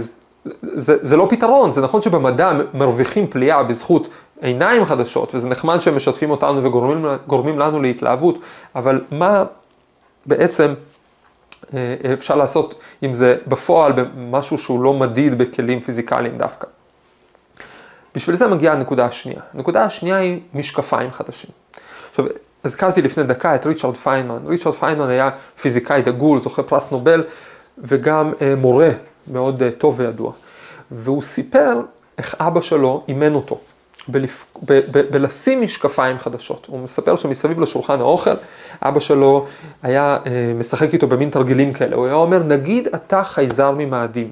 זה, 0.62 0.96
זה 1.01 1.17
לא 1.17 1.27
פתרון, 1.29 1.72
זה 1.72 1.81
נכון 1.81 2.01
שבמדע 2.01 2.51
מרוויחים 2.74 3.27
פליאה 3.27 3.63
בזכות 3.63 4.08
עיניים 4.41 4.86
חדשות, 4.86 5.36
וזה 5.36 5.50
נחמד 5.50 5.79
שהם 5.79 5.96
משתפים 5.96 6.31
אותנו 6.31 6.63
וגורמים 6.63 7.60
לנו 7.60 7.81
להתלהבות, 7.81 8.39
אבל 8.75 9.01
מה 9.12 9.43
בעצם 10.25 10.74
אה, 11.74 11.96
אפשר 12.13 12.36
לעשות 12.36 12.75
עם 13.01 13.13
זה 13.13 13.36
בפועל 13.48 13.91
במשהו 13.91 14.58
שהוא 14.58 14.84
לא 14.84 14.93
מדיד 14.93 15.38
בכלים 15.38 15.79
פיזיקליים 15.79 16.38
דווקא? 16.38 16.67
בשביל 18.15 18.36
זה 18.36 18.48
מגיעה 18.48 18.74
הנקודה 18.74 19.05
השנייה. 19.05 19.41
הנקודה 19.53 19.84
השנייה 19.84 20.17
היא 20.17 20.39
משקפיים 20.53 21.12
חדשים. 21.12 21.51
עכשיו, 22.12 22.25
הזכרתי 22.63 23.01
לפני 23.01 23.24
דקה 23.24 23.56
את 23.56 23.65
ריצ'רד 23.65 23.98
פיינמן. 23.98 24.38
ריצ'רד 24.46 24.74
פיינמן 24.74 25.10
היה 25.10 25.30
פיזיקאי 25.62 26.01
דגול, 26.01 26.41
זוכה 26.41 26.63
פרס 26.63 26.91
נובל, 26.91 27.24
וגם 27.77 28.34
אה, 28.41 28.56
מורה 28.56 28.89
מאוד 29.27 29.63
אה, 29.63 29.72
טוב 29.72 30.00
וידוע. 30.00 30.32
והוא 30.91 31.22
סיפר 31.22 31.82
איך 32.18 32.36
אבא 32.39 32.62
שלו 32.62 33.03
אימן 33.08 33.36
אותו, 33.36 33.60
בלפ... 34.08 34.46
ב... 34.65 34.80
ב... 34.91 34.98
בלשים 35.12 35.62
משקפיים 35.62 36.20
חדשות. 36.20 36.68
הוא 36.70 36.80
מספר 36.80 37.15
שמסביב 37.15 37.60
לשולחן 37.60 38.00
האוכל, 38.00 38.34
אבא 38.82 39.00
שלו 39.00 39.46
היה 39.84 40.18
אה, 40.25 40.53
משחק 40.56 40.94
איתו 40.94 41.08
במין 41.08 41.30
תרגילים 41.30 41.74
כאלה. 41.74 41.96
הוא 41.96 42.06
היה 42.06 42.15
אומר, 42.15 42.44
נגיד 42.44 42.88
אתה 42.88 43.24
חייזר 43.24 43.72
ממאדים, 43.77 44.32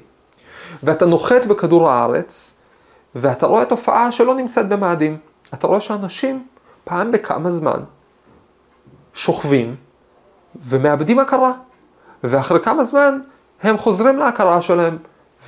ואתה 0.82 1.06
נוחת 1.06 1.46
בכדור 1.46 1.90
הארץ, 1.90 2.54
ואתה 3.14 3.46
רואה 3.46 3.64
תופעה 3.64 4.12
שלא 4.12 4.34
נמצאת 4.34 4.68
במאדים. 4.68 5.16
אתה 5.54 5.66
רואה 5.66 5.80
שאנשים 5.80 6.44
פעם 6.90 7.12
בכמה 7.12 7.50
זמן 7.50 7.80
שוכבים 9.14 9.76
ומאבדים 10.62 11.18
הכרה, 11.18 11.52
ואחרי 12.24 12.60
כמה 12.60 12.84
זמן 12.84 13.20
הם 13.62 13.78
חוזרים 13.78 14.18
להכרה 14.18 14.62
שלהם 14.62 14.98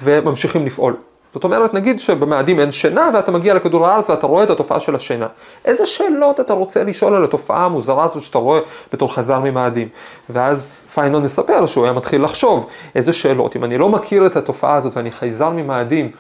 וממשיכים 0.02 0.66
לפעול. 0.66 0.96
זאת 1.34 1.44
אומרת, 1.44 1.74
נגיד 1.74 2.00
שבמאדים 2.00 2.60
אין 2.60 2.70
שינה 2.70 3.10
ואתה 3.14 3.32
מגיע 3.32 3.54
לכדור 3.54 3.86
הארץ 3.86 4.10
ואתה 4.10 4.26
רואה 4.26 4.44
את 4.44 4.50
התופעה 4.50 4.80
של 4.80 4.94
השינה. 4.94 5.26
איזה 5.64 5.86
שאלות 5.86 6.40
אתה 6.40 6.52
רוצה 6.52 6.84
לשאול 6.84 7.14
על 7.14 7.24
התופעה 7.24 7.64
המוזרה 7.64 8.04
הזאת 8.04 8.22
שאתה 8.22 8.38
רואה 8.38 8.60
בתור 8.92 9.14
חזר 9.14 9.38
ממאדים? 9.40 9.88
ואז 10.30 10.68
פיינון 10.94 11.22
מספר 11.22 11.66
שהוא 11.66 11.84
היה 11.84 11.92
מתחיל 11.92 12.24
לחשוב 12.24 12.66
איזה 12.94 13.12
שאלות. 13.12 13.56
אם 13.56 13.64
אני 13.64 13.78
לא 13.78 13.88
מכיר 13.88 14.26
את 14.26 14.36
התופעה 14.36 14.74
הזאת 14.74 14.96
ואני 14.96 15.12
חייזר 15.12 15.50
ממאדים, 15.50 16.10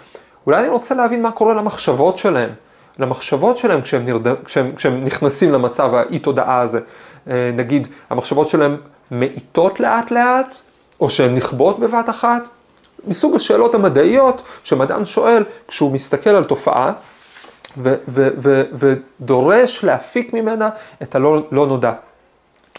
אולי 0.46 0.60
אני 0.60 0.68
רוצה 0.68 0.94
להבין 0.94 1.22
מה 1.22 1.30
קורה 1.30 1.54
למחשבות 1.54 2.18
שלהם. 2.18 2.50
למחשבות 2.98 3.56
שלהם 3.56 3.80
כשהם, 3.80 4.06
נרד... 4.06 4.44
כשהם, 4.44 4.72
כשהם 4.76 5.04
נכנסים 5.04 5.52
למצב 5.52 5.94
האי 5.94 6.18
תודעה 6.18 6.60
הזה. 6.60 6.80
אה, 7.30 7.50
נגיד, 7.54 7.88
המחשבות 8.10 8.48
שלהם 8.48 8.76
מאיטות 9.10 9.80
לאט 9.80 10.10
לאט, 10.10 10.56
או 11.00 11.10
שהן 11.10 11.34
נכבות 11.34 11.80
בבת 11.80 12.08
אחת, 12.10 12.48
מסוג 13.06 13.34
השאלות 13.34 13.74
המדעיות 13.74 14.42
שמדען 14.62 15.04
שואל 15.04 15.44
כשהוא 15.68 15.92
מסתכל 15.92 16.30
על 16.30 16.44
תופעה 16.44 16.92
ו- 17.78 17.94
ו- 18.08 18.28
ו- 18.38 18.62
ודורש 18.72 19.84
להפיק 19.84 20.32
ממנה 20.32 20.68
את 21.02 21.14
הלא 21.14 21.42
לא 21.52 21.66
נודע. 21.66 21.92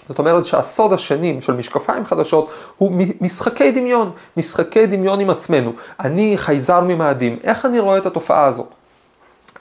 זאת 0.08 0.20
אומרת 0.20 0.46
שהסוד 0.46 0.94
השני 0.94 1.42
של 1.42 1.54
משקפיים 1.54 2.06
חדשות 2.06 2.50
הוא 2.78 2.92
משחקי 3.22 3.72
דמיון, 3.72 4.12
משחקי 4.38 4.86
דמיון 4.86 5.20
עם 5.20 5.30
עצמנו. 5.30 5.72
אני 6.00 6.38
חייזר 6.38 6.80
ממאדים, 6.80 7.40
איך 7.44 7.66
אני 7.66 7.80
רואה 7.80 7.98
את 7.98 8.06
התופעה 8.06 8.46
הזאת? 8.46 8.68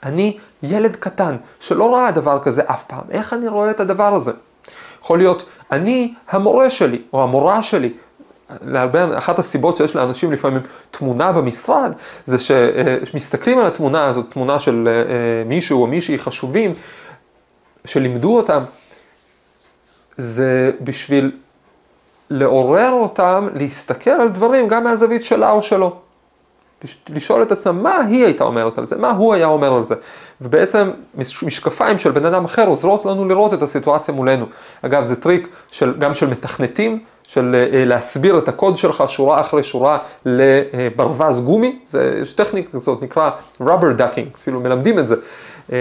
אני 0.05 0.37
ילד 0.63 0.95
קטן 0.95 1.37
שלא 1.59 1.95
ראה 1.95 2.11
דבר 2.11 2.39
כזה 2.43 2.61
אף 2.65 2.83
פעם, 2.83 3.03
איך 3.11 3.33
אני 3.33 3.47
רואה 3.47 3.71
את 3.71 3.79
הדבר 3.79 4.15
הזה? 4.15 4.31
יכול 5.01 5.17
להיות, 5.17 5.45
אני 5.71 6.13
המורה 6.29 6.69
שלי 6.69 7.01
או 7.13 7.23
המורה 7.23 7.63
שלי, 7.63 7.93
להרבה, 8.61 9.17
אחת 9.17 9.39
הסיבות 9.39 9.77
שיש 9.77 9.95
לאנשים 9.95 10.31
לפעמים 10.31 10.61
תמונה 10.91 11.31
במשרד, 11.31 11.93
זה 12.25 12.37
שמסתכלים 12.39 13.59
על 13.59 13.65
התמונה 13.65 14.05
הזאת, 14.05 14.25
תמונה 14.29 14.59
של 14.59 14.87
אה, 14.87 15.49
מישהו 15.49 15.81
או 15.81 15.87
מישהי 15.87 16.19
חשובים, 16.19 16.73
שלימדו 17.85 18.37
אותם, 18.37 18.59
זה 20.17 20.71
בשביל 20.81 21.31
לעורר 22.29 22.91
אותם 22.91 23.47
להסתכל 23.53 24.09
על 24.09 24.29
דברים 24.29 24.67
גם 24.67 24.83
מהזווית 24.83 25.23
שלה 25.23 25.51
או 25.51 25.63
שלו. 25.63 25.95
לשאול 27.09 27.41
את 27.41 27.51
עצמם 27.51 27.83
מה 27.83 27.97
היא 27.97 28.25
הייתה 28.25 28.43
אומרת 28.43 28.77
על 28.77 28.85
זה, 28.85 28.97
מה 28.97 29.11
הוא 29.11 29.33
היה 29.33 29.47
אומר 29.47 29.73
על 29.73 29.83
זה. 29.83 29.95
ובעצם 30.41 30.91
משקפיים 31.43 31.97
של 31.97 32.11
בן 32.11 32.25
אדם 32.25 32.45
אחר 32.45 32.67
עוזרות 32.67 33.05
לנו 33.05 33.25
לראות 33.25 33.53
את 33.53 33.61
הסיטואציה 33.61 34.13
מולנו. 34.13 34.45
אגב, 34.81 35.03
זה 35.03 35.15
טריק 35.15 35.47
של, 35.71 35.93
גם 35.99 36.13
של 36.13 36.29
מתכנתים, 36.29 36.99
של 37.27 37.55
אה, 37.73 37.85
להסביר 37.85 38.37
את 38.37 38.47
הקוד 38.47 38.77
שלך 38.77 39.03
שורה 39.07 39.41
אחרי 39.41 39.63
שורה 39.63 39.97
לברווז 40.25 41.41
גומי, 41.41 41.79
זה, 41.87 42.19
יש 42.21 42.33
טכניקה 42.33 42.71
כזאת, 42.71 43.03
נקרא 43.03 43.31
rubber 43.61 43.99
ducking, 43.99 44.35
אפילו 44.35 44.59
מלמדים 44.59 44.99
את 44.99 45.07
זה. 45.07 45.15
אמ, 45.71 45.75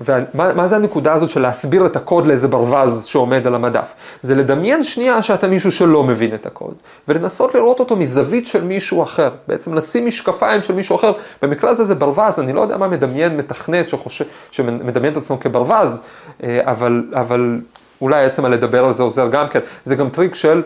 ומה 0.00 0.66
זה 0.66 0.76
הנקודה 0.76 1.12
הזאת 1.14 1.28
של 1.28 1.40
להסביר 1.40 1.86
את 1.86 1.96
הקוד 1.96 2.26
לאיזה 2.26 2.48
ברווז 2.48 3.04
שעומד 3.04 3.46
על 3.46 3.54
המדף? 3.54 3.94
זה 4.22 4.34
לדמיין 4.34 4.82
שנייה 4.82 5.22
שאתה 5.22 5.46
מישהו 5.46 5.72
שלא 5.72 6.04
מבין 6.04 6.34
את 6.34 6.46
הקוד, 6.46 6.74
ולנסות 7.08 7.54
לראות 7.54 7.80
אותו 7.80 7.96
מזווית 7.96 8.46
של 8.46 8.64
מישהו 8.64 9.02
אחר, 9.02 9.30
בעצם 9.48 9.74
לשים 9.74 10.06
משקפיים 10.06 10.62
של 10.62 10.74
מישהו 10.74 10.96
אחר, 10.96 11.12
במקרה 11.42 11.70
הזה 11.70 11.84
זה 11.84 11.94
ברווז, 11.94 12.38
אני 12.38 12.52
לא 12.52 12.60
יודע 12.60 12.76
מה 12.76 12.88
מדמיין 12.88 13.36
מתכנת 13.36 13.88
שחושב, 13.88 14.24
שמדמיין 14.50 15.12
את 15.12 15.16
עצמו 15.16 15.40
כברווז, 15.40 16.00
אה, 16.42 16.60
אבל, 16.64 17.04
אבל 17.14 17.60
אולי 18.00 18.24
עצם 18.24 18.44
הלדבר 18.44 18.84
על 18.84 18.92
זה 18.92 19.02
עוזר 19.02 19.28
גם 19.28 19.48
כן, 19.48 19.60
זה 19.84 19.94
גם 19.94 20.08
טריק 20.08 20.34
של 20.34 20.62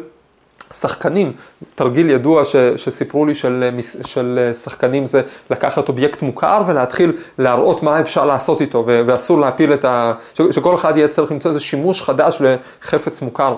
שחקנים, 0.72 1.32
תרגיל 1.74 2.10
ידוע 2.10 2.44
ש, 2.44 2.56
שסיפרו 2.56 3.26
לי 3.26 3.34
של, 3.34 3.70
של 4.06 4.50
שחקנים 4.54 5.06
זה 5.06 5.22
לקחת 5.50 5.88
אובייקט 5.88 6.22
מוכר 6.22 6.62
ולהתחיל 6.66 7.12
להראות 7.38 7.82
מה 7.82 8.00
אפשר 8.00 8.26
לעשות 8.26 8.60
איתו 8.60 8.84
ו, 8.86 9.02
ואסור 9.06 9.40
להפיל 9.40 9.74
את 9.74 9.84
ה... 9.84 10.12
שכל 10.50 10.74
אחד 10.74 10.96
יהיה 10.96 11.08
צריך 11.08 11.32
למצוא 11.32 11.48
איזה 11.48 11.60
שימוש 11.60 12.02
חדש 12.02 12.38
לחפץ 12.40 13.22
מוכר 13.22 13.56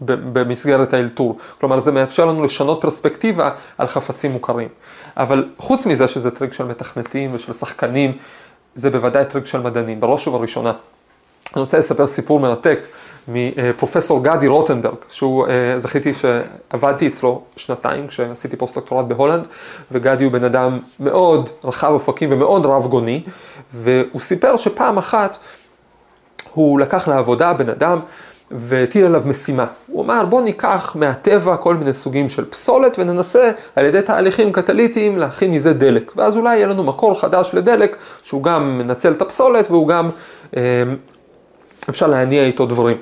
במסגרת 0.00 0.94
האלתור. 0.94 1.38
כלומר 1.60 1.78
זה 1.78 1.92
מאפשר 1.92 2.24
לנו 2.24 2.44
לשנות 2.44 2.80
פרספקטיבה 2.80 3.50
על 3.78 3.86
חפצים 3.86 4.30
מוכרים. 4.30 4.68
אבל 5.16 5.48
חוץ 5.58 5.86
מזה 5.86 6.08
שזה 6.08 6.30
טריק 6.30 6.52
של 6.52 6.64
מתכנתים 6.64 7.30
ושל 7.34 7.52
שחקנים, 7.52 8.12
זה 8.74 8.90
בוודאי 8.90 9.24
טריק 9.24 9.46
של 9.46 9.60
מדענים, 9.60 10.00
בראש 10.00 10.28
ובראשונה. 10.28 10.72
אני 11.54 11.60
רוצה 11.60 11.78
לספר 11.78 12.06
סיפור 12.06 12.40
מרתק. 12.40 12.78
מפרופסור 13.28 14.24
גדי 14.24 14.46
רוטנברג, 14.46 14.96
שהוא, 15.08 15.46
אה, 15.46 15.78
זכיתי 15.78 16.12
שעבדתי 16.14 17.06
אצלו 17.06 17.42
שנתיים 17.56 18.06
כשעשיתי 18.06 18.56
פוסט-דוקטורט 18.56 19.06
בהולנד, 19.06 19.46
וגדי 19.92 20.24
הוא 20.24 20.32
בן 20.32 20.44
אדם 20.44 20.78
מאוד 21.00 21.50
רחב 21.64 21.90
אופקים 21.90 22.32
ומאוד 22.32 22.66
רב 22.66 22.86
גוני, 22.86 23.22
והוא 23.74 24.20
סיפר 24.20 24.56
שפעם 24.56 24.98
אחת 24.98 25.38
הוא 26.52 26.80
לקח 26.80 27.08
לעבודה 27.08 27.52
בן 27.52 27.68
אדם 27.68 27.98
והטיל 28.50 29.04
עליו 29.04 29.22
משימה. 29.26 29.66
הוא 29.86 30.04
אמר 30.04 30.24
בוא 30.24 30.42
ניקח 30.42 30.96
מהטבע 30.98 31.56
כל 31.56 31.74
מיני 31.74 31.92
סוגים 31.92 32.28
של 32.28 32.44
פסולת 32.44 32.98
וננסה 32.98 33.50
על 33.76 33.84
ידי 33.84 34.02
תהליכים 34.02 34.52
קטליטיים 34.52 35.18
להכין 35.18 35.52
מזה 35.52 35.72
דלק. 35.72 36.12
ואז 36.16 36.36
אולי 36.36 36.56
יהיה 36.56 36.66
לנו 36.66 36.84
מקור 36.84 37.20
חדש 37.20 37.50
לדלק 37.52 37.96
שהוא 38.22 38.42
גם 38.42 38.78
מנצל 38.78 39.12
את 39.12 39.22
הפסולת 39.22 39.70
והוא 39.70 39.88
גם 39.88 40.08
אה, 40.56 40.62
אפשר 41.88 42.06
להניע 42.06 42.44
איתו 42.44 42.66
דברים. 42.66 42.96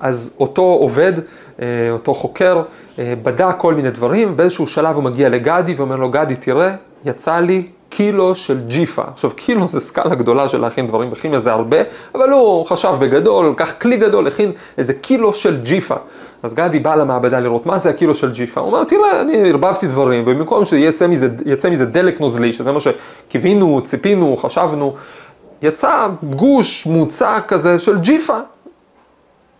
אז 0.00 0.30
אותו 0.40 0.62
עובד, 0.62 1.12
אה, 1.62 1.66
אותו 1.90 2.14
חוקר, 2.14 2.62
אה, 2.98 3.14
בדק 3.22 3.54
כל 3.58 3.74
מיני 3.74 3.90
דברים, 3.90 4.36
באיזשהו 4.36 4.66
שלב 4.66 4.96
הוא 4.96 5.04
מגיע 5.04 5.28
לגדי 5.28 5.74
ואומר 5.74 5.96
לו, 5.96 6.08
גדי, 6.08 6.36
תראה, 6.36 6.74
יצא 7.04 7.36
לי 7.36 7.62
קילו 7.88 8.34
של 8.34 8.60
ג'יפה. 8.60 9.02
עכשיו, 9.12 9.30
קילו 9.30 9.68
זה 9.68 9.80
סקאלה 9.80 10.14
גדולה 10.14 10.48
של 10.48 10.60
להכין 10.60 10.86
דברים 10.86 11.10
בכימיה, 11.10 11.40
זה 11.40 11.52
הרבה, 11.52 11.76
אבל 12.14 12.30
הוא 12.30 12.66
חשב 12.66 12.92
בגדול, 13.00 13.50
לקח 13.50 13.72
כלי 13.80 13.96
גדול, 13.96 14.26
הכין 14.26 14.52
איזה 14.78 14.94
קילו 14.94 15.34
של 15.34 15.60
ג'יפה. 15.62 15.94
אז 16.42 16.54
גדי 16.54 16.78
בא 16.78 16.94
למעבדה 16.94 17.40
לראות 17.40 17.66
מה 17.66 17.78
זה 17.78 17.90
הקילו 17.90 18.14
של 18.14 18.32
ג'יפה. 18.32 18.60
הוא 18.60 18.70
אמר, 18.70 18.84
תראה, 18.84 19.20
אני 19.20 19.50
ערבבתי 19.50 19.86
דברים, 19.86 20.22
ובמקום 20.26 20.64
שיצא 20.64 21.06
מזה, 21.06 21.28
מזה 21.70 21.86
דלק 21.86 22.20
נוזלי, 22.20 22.52
שזה 22.52 22.72
מה 22.72 22.78
שקיווינו, 22.80 23.80
ציפינו, 23.84 24.36
חשבנו, 24.36 24.94
יצא 25.62 26.08
גוש 26.22 26.86
מוצק 26.86 27.44
כזה 27.48 27.78
של 27.78 27.98
ג'יפה. 27.98 28.38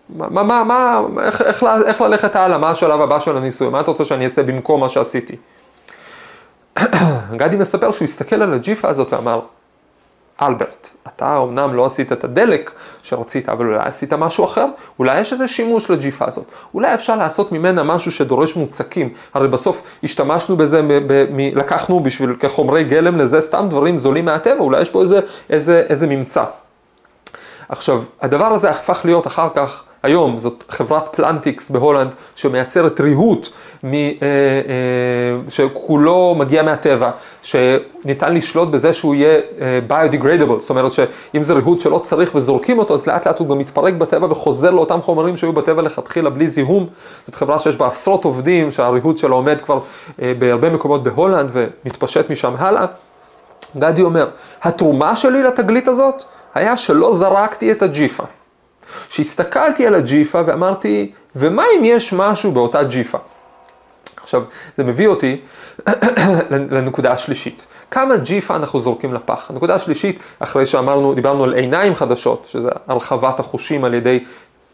מה, 0.08 0.42
מה, 0.42 0.64
מה, 0.64 1.00
איך, 1.22 1.42
איך, 1.42 1.64
איך 1.86 2.00
ללכת 2.00 2.36
הלאה, 2.36 2.58
מה 2.58 2.70
השלב 2.70 3.00
הבא 3.00 3.20
של 3.20 3.36
הניסוי, 3.36 3.68
מה 3.68 3.80
אתה 3.80 3.90
רוצה 3.90 4.04
שאני 4.04 4.24
אעשה 4.24 4.42
במקום 4.42 4.80
מה 4.80 4.88
שעשיתי? 4.88 5.36
גדי 7.36 7.56
מספר 7.56 7.90
שהוא 7.90 8.04
הסתכל 8.04 8.42
על 8.42 8.54
הג'יפה 8.54 8.88
הזאת 8.88 9.12
ואמר, 9.12 9.40
אלברט, 10.42 10.88
אתה 11.06 11.38
אמנם 11.42 11.74
לא 11.74 11.86
עשית 11.86 12.12
את 12.12 12.24
הדלק 12.24 12.72
שרצית, 13.02 13.48
אבל 13.48 13.66
אולי 13.66 13.78
עשית 13.82 14.12
משהו 14.12 14.44
אחר? 14.44 14.66
אולי 14.98 15.20
יש 15.20 15.32
איזה 15.32 15.48
שימוש 15.48 15.90
לג'יפה 15.90 16.24
הזאת? 16.28 16.44
אולי 16.74 16.94
אפשר 16.94 17.16
לעשות 17.16 17.52
ממנה 17.52 17.82
משהו 17.82 18.12
שדורש 18.12 18.56
מוצקים? 18.56 19.08
הרי 19.34 19.48
בסוף 19.48 19.82
השתמשנו 20.02 20.56
בזה, 20.56 20.82
ב- 20.82 21.12
ב- 21.12 21.56
לקחנו 21.58 22.00
בשביל 22.00 22.36
כחומרי 22.38 22.84
גלם 22.84 23.18
לזה 23.18 23.40
סתם 23.40 23.66
דברים 23.70 23.98
זולים 23.98 24.24
מהטבע, 24.24 24.60
אולי 24.60 24.82
יש 24.82 24.90
פה 24.90 25.02
איזה, 25.02 25.20
איזה, 25.50 25.86
איזה 25.88 26.06
ממצא. 26.06 26.44
עכשיו, 27.68 28.02
הדבר 28.22 28.46
הזה 28.46 28.70
הפך 28.70 29.00
להיות 29.04 29.26
אחר 29.26 29.48
כך 29.54 29.84
היום 30.04 30.38
זאת 30.38 30.64
חברת 30.68 31.16
פלנטיקס 31.16 31.70
בהולנד 31.70 32.14
שמייצרת 32.36 33.00
ריהוט 33.00 33.48
אה, 33.84 33.90
אה, 33.92 34.30
שכולו 35.48 36.34
מגיע 36.38 36.62
מהטבע, 36.62 37.10
שניתן 37.42 38.34
לשלוט 38.34 38.68
בזה 38.68 38.92
שהוא 38.92 39.14
יהיה 39.14 39.40
אה, 39.60 39.80
biodegradable, 39.88 40.58
זאת 40.58 40.70
אומרת 40.70 40.92
שאם 40.92 41.42
זה 41.42 41.54
ריהוט 41.54 41.80
שלא 41.80 41.98
צריך 41.98 42.34
וזורקים 42.34 42.78
אותו, 42.78 42.94
אז 42.94 43.06
לאט 43.06 43.26
לאט 43.26 43.38
הוא 43.38 43.48
גם 43.48 43.58
מתפרק 43.58 43.94
בטבע 43.94 44.26
וחוזר 44.30 44.70
לאותם 44.70 45.02
חומרים 45.02 45.36
שהיו 45.36 45.52
בטבע 45.52 45.82
לכתחילה 45.82 46.30
בלי 46.30 46.48
זיהום. 46.48 46.86
זאת 47.26 47.34
חברה 47.34 47.58
שיש 47.58 47.76
בה 47.76 47.86
עשרות 47.86 48.24
עובדים, 48.24 48.72
שהריהוט 48.72 49.18
שלה 49.18 49.34
עומד 49.34 49.60
כבר 49.60 49.78
אה, 50.22 50.32
בהרבה 50.38 50.70
מקומות 50.70 51.02
בהולנד 51.02 51.50
ומתפשט 51.52 52.30
משם 52.30 52.54
הלאה. 52.58 52.86
גדי 53.76 54.02
אומר, 54.02 54.28
התרומה 54.62 55.16
שלי 55.16 55.42
לתגלית 55.42 55.88
הזאת 55.88 56.24
היה 56.54 56.76
שלא 56.76 57.12
זרקתי 57.12 57.72
את 57.72 57.82
הג'יפה. 57.82 58.24
שהסתכלתי 59.08 59.86
על 59.86 59.94
הג'יפה 59.94 60.40
ואמרתי, 60.46 61.12
ומה 61.36 61.64
אם 61.78 61.84
יש 61.84 62.12
משהו 62.12 62.52
באותה 62.52 62.82
ג'יפה? 62.82 63.18
עכשיו, 64.22 64.42
זה 64.76 64.84
מביא 64.84 65.06
אותי 65.08 65.40
לנקודה 66.50 67.12
השלישית. 67.12 67.66
כמה 67.90 68.16
ג'יפה 68.16 68.56
אנחנו 68.56 68.80
זורקים 68.80 69.14
לפח? 69.14 69.50
הנקודה 69.50 69.74
השלישית, 69.74 70.18
אחרי 70.38 70.66
שאמרנו, 70.66 71.14
דיברנו 71.14 71.44
על 71.44 71.54
עיניים 71.54 71.94
חדשות, 71.94 72.46
שזה 72.48 72.68
הרחבת 72.86 73.40
החושים 73.40 73.84
על 73.84 73.94
ידי 73.94 74.24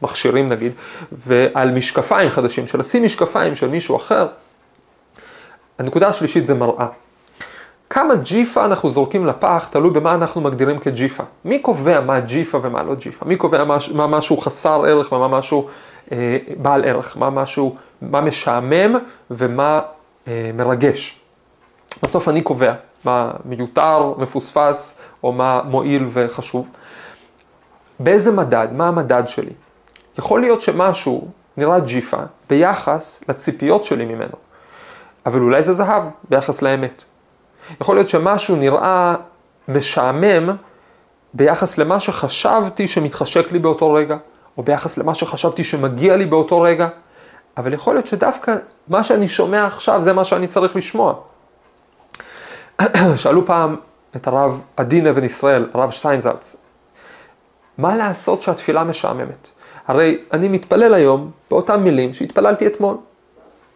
מכשירים 0.03 0.47
נגיד, 0.47 0.73
ועל 1.12 1.71
משקפיים 1.71 2.31
חדשים, 2.31 2.67
של 2.67 2.79
לשים 2.79 3.05
משקפיים 3.05 3.55
של 3.55 3.69
מישהו 3.69 3.97
אחר, 3.97 4.27
הנקודה 5.79 6.09
השלישית 6.09 6.47
זה 6.47 6.55
מראה. 6.55 6.87
כמה 7.90 8.14
ג'יפה 8.14 8.64
אנחנו 8.64 8.88
זורקים 8.88 9.26
לפח, 9.26 9.68
תלוי 9.73 9.90
במה 9.90 10.14
אנחנו 10.14 10.40
מגדירים 10.40 10.78
כג'יפה. 10.78 11.23
מי 11.44 11.59
קובע 11.59 12.00
מה 12.00 12.20
ג'יפה 12.20 12.59
ומה 12.62 12.82
לא 12.82 12.94
ג'יפה? 12.94 13.25
מי 13.25 13.37
קובע 13.37 13.64
מה, 13.64 13.76
מה 13.94 14.06
משהו 14.06 14.37
חסר 14.37 14.85
ערך 14.85 15.12
ומה 15.12 15.28
משהו 15.28 15.68
אה, 16.12 16.38
בעל 16.56 16.85
ערך? 16.85 17.16
מה 17.16 17.30
משהו, 17.30 17.76
מה 18.02 18.20
משעמם 18.20 18.97
ומה 19.30 19.80
אה, 20.28 20.50
מרגש? 20.54 21.20
בסוף 22.02 22.28
אני 22.28 22.42
קובע 22.42 22.73
מה 23.04 23.30
מיותר, 23.44 24.14
מפוספס 24.18 24.99
או 25.23 25.32
מה 25.32 25.61
מועיל 25.64 26.06
וחשוב. 26.09 26.68
באיזה 28.00 28.32
מדד? 28.32 28.68
מה 28.73 28.88
המדד 28.88 29.23
שלי? 29.26 29.52
יכול 30.18 30.40
להיות 30.40 30.61
שמשהו 30.61 31.28
נראה 31.56 31.80
ג'יפה 31.80 32.20
ביחס 32.50 33.25
לציפיות 33.28 33.85
שלי 33.85 34.04
ממנו, 34.04 34.37
אבל 35.26 35.40
אולי 35.40 35.62
זה 35.62 35.73
זהב 35.73 36.02
ביחס 36.28 36.62
לאמת. 36.62 37.04
יכול 37.81 37.97
להיות 37.97 38.09
שמשהו 38.09 38.57
נראה 38.57 39.15
משעמם 39.69 40.57
ביחס 41.35 41.79
למה 41.79 42.00
שחשבתי 42.00 42.89
שמתחשק 42.89 43.53
לי 43.53 43.59
באותו 43.59 43.93
רגע, 43.93 44.17
או 44.59 44.62
ביחס 44.62 44.99
למה 44.99 45.15
שחשבתי 45.15 45.65
שמגיע 45.65 46.17
לי 46.17 46.27
באותו 46.27 46.61
רגע, 46.61 46.89
אבל 47.56 47.73
יכול 47.73 47.95
להיות 47.95 48.06
שדווקא 48.06 48.56
מה 48.89 49.02
שאני 49.02 49.28
שומע 49.28 49.67
עכשיו 49.67 50.02
זה 50.02 50.13
מה 50.13 50.25
שאני 50.25 50.47
צריך 50.47 50.76
לשמוע. 50.76 51.15
שאלו 53.17 53.47
פעם 53.47 53.76
את 54.17 54.26
הרב 54.26 54.63
עדין 54.76 55.06
אבן 55.06 55.25
ישראל, 55.25 55.69
הרב 55.75 55.91
שטיינזלץ, 55.91 56.56
מה 57.78 57.97
לעשות 57.97 58.41
שהתפילה 58.41 58.85
משעממת? 58.85 59.49
הרי 59.87 60.19
אני 60.33 60.49
מתפלל 60.49 60.95
היום 60.95 61.30
באותם 61.50 61.83
מילים 61.83 62.13
שהתפללתי 62.13 62.67
אתמול. 62.67 62.97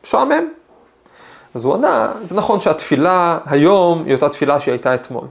משעמם, 0.05 0.49
אז 1.55 1.65
הוא 1.65 1.75
ענה, 1.75 2.13
זה 2.23 2.35
נכון 2.35 2.61
שהתפילה 2.61 3.39
היום 3.47 4.05
היא 4.05 4.15
אותה 4.15 4.29
תפילה 4.29 4.61
שהייתה 4.61 4.95
אתמול. 4.95 5.25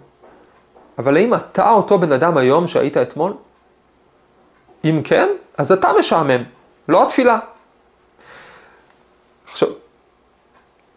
אבל 0.98 1.18
האם 1.18 1.34
אתה 1.34 1.72
אותו 1.72 2.00
בן 2.00 2.12
אדם 2.12 2.38
היום 2.38 2.68
שהיית 2.68 2.98
אתמול? 2.98 3.34
אם 4.86 5.02
כן, 5.04 5.30
אז 5.58 5.72
אתה 5.72 5.92
משעמם, 6.00 6.44
לא 6.90 7.04
התפילה. 7.04 7.40
עכשיו, 9.46 9.70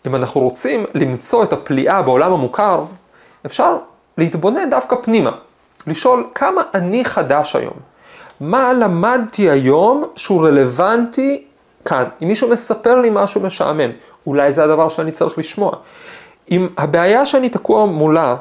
אם 0.07 0.15
אנחנו 0.15 0.41
רוצים 0.41 0.85
למצוא 0.95 1.45
את 1.45 1.53
הפליאה 1.53 2.03
בעולם 2.03 2.33
המוכר, 2.33 2.85
אפשר 3.47 3.77
להתבונן 4.19 4.71
דווקא 4.71 4.97
פנימה, 5.03 5.31
לשאול 5.87 6.27
כמה 6.35 6.63
אני 6.75 7.05
חדש 7.05 7.57
היום, 7.57 7.77
מה 8.41 8.73
למדתי 8.73 9.51
היום 9.51 10.05
שהוא 10.17 10.47
רלוונטי 10.47 11.45
כאן. 11.85 12.05
אם 12.23 12.29
מישהו 12.29 12.51
מספר 12.51 13.01
לי 13.01 13.11
משהו 13.13 13.41
משעמם, 13.41 13.91
אולי 14.27 14.53
זה 14.53 14.65
הדבר 14.65 14.89
שאני 14.89 15.13
צריך 15.13 15.39
לשמוע. 15.39 15.73
אם 16.51 16.69
הבעיה 16.77 17.27
שאני 17.27 17.49
תקוע 17.49 17.87
מולה 17.87 18.37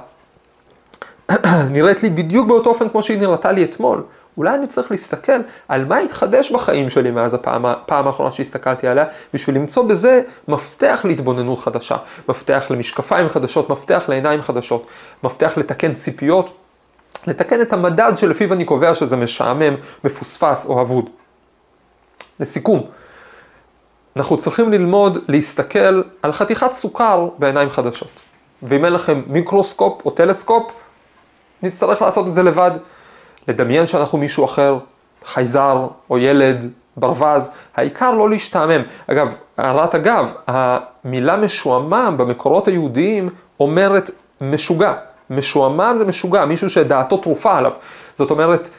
נראית 1.72 2.04
לי 2.04 2.10
בדיוק 2.10 2.48
באותו 2.48 2.70
אופן 2.70 2.90
כמו 2.90 3.04
שהיא 3.04 3.20
נראתה 3.20 3.52
לי 3.52 3.64
אתמול, 3.64 4.04
אולי 4.38 4.56
אני 4.56 4.68
צריך 4.68 4.92
להסתכל 4.92 5.42
על 5.68 5.86
מה 5.86 5.98
התחדש 5.98 6.52
בחיים 6.52 6.90
שלי 6.90 7.12
מאז 7.12 7.34
הפעם, 7.34 7.66
האחרונה 8.08 8.32
שהסתכלתי 8.32 8.88
עליה, 8.88 9.06
בשביל 9.34 9.56
למצוא 9.56 9.84
בזה 9.84 10.22
מפתח 10.48 11.02
להתבוננות 11.08 11.60
חדשה, 11.60 11.98
מפתח 12.30 12.68
למשקפיים 12.70 13.30
חדשות, 13.30 13.70
מפתח 13.70 14.06
לעיניים 14.10 14.42
חדשות, 14.42 14.88
מפתח 15.24 15.54
לתקן 15.58 15.94
ציפיות, 15.94 16.58
לתקן 17.28 17.62
את 17.62 17.74
המדד 17.74 18.12
שלפיו 18.16 18.54
אני 18.54 18.66
קובע 18.66 18.96
שזה 18.96 19.16
משעמם, 19.16 19.76
מפוספס 20.04 20.66
או 20.66 20.82
אבוד. 20.82 21.10
לסיכום, 22.40 22.84
אנחנו 24.18 24.38
צריכים 24.38 24.72
ללמוד 24.72 25.18
להסתכל 25.28 26.02
על 26.22 26.32
חתיכת 26.32 26.72
סוכר 26.72 27.30
בעיניים 27.40 27.70
חדשות. 27.70 28.10
ואם 28.64 28.86
אין 28.86 28.94
לכם 28.94 29.22
מיקרוסקופ 29.28 30.02
או 30.06 30.12
טלסקופ, 30.12 30.72
נצטרך 31.64 32.02
לעשות 32.02 32.28
את 32.28 32.34
זה 32.34 32.44
לבד. 32.44 32.72
לדמיין 33.48 33.88
שאנחנו 33.88 34.18
מישהו 34.18 34.46
אחר, 34.46 34.78
חייזר 35.26 35.88
או 36.10 36.18
ילד, 36.18 36.72
ברווז, 36.98 37.52
העיקר 37.76 38.12
לא 38.12 38.30
להשתעמם. 38.30 38.82
אגב, 39.08 39.36
הערת 39.58 39.96
אגב, 39.96 40.34
המילה 40.48 41.38
משועמם 41.38 42.14
במקורות 42.18 42.68
היהודיים 42.68 43.30
אומרת 43.60 44.12
משוגע. 44.42 44.94
משועמם 45.30 45.96
זה 46.00 46.06
משוגע, 46.06 46.46
מישהו 46.46 46.70
שדעתו 46.70 47.18
תרופה 47.18 47.58
עליו. 47.58 47.72
זאת 48.18 48.32
אומרת, 48.32 48.70